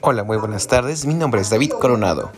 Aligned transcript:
Hola, 0.00 0.24
muy 0.24 0.36
buenas 0.36 0.66
tardes. 0.66 1.06
Mi 1.06 1.14
nombre 1.14 1.40
es 1.40 1.48
David 1.48 1.72
Coronado. 1.80 2.30